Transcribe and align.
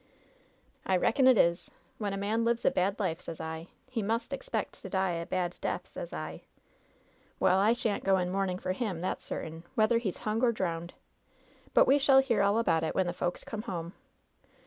"I 0.83 0.97
reckon 0.97 1.27
it 1.27 1.37
is! 1.37 1.69
When 1.99 2.11
a 2.11 2.17
man 2.17 2.43
lives 2.43 2.65
a 2.65 2.71
bad 2.71 2.97
life, 2.99 3.21
sez 3.21 3.39
I, 3.39 3.67
he 3.87 4.01
must 4.01 4.33
expect 4.33 4.81
to 4.81 4.89
die 4.89 5.11
a 5.11 5.27
bad 5.27 5.59
death, 5.61 5.87
sez 5.87 6.11
I." 6.11 6.41
^Well, 7.39 7.57
I 7.57 7.73
shan't 7.73 8.03
go 8.03 8.17
in 8.17 8.31
mourning 8.31 8.57
for 8.57 8.71
him, 8.71 8.99
that's 9.01 9.23
cer 9.25 9.43
tain, 9.43 9.61
whether 9.75 9.99
he's 9.99 10.17
hung 10.25 10.41
or 10.41 10.51
drowned. 10.51 10.95
But 11.75 11.85
we 11.85 11.99
shall 11.99 12.17
hear 12.17 12.41
all 12.41 12.57
about 12.57 12.81
it 12.83 12.95
when 12.95 13.05
the 13.05 13.13
folks 13.13 13.43
come 13.43 13.61
home. 13.61 13.93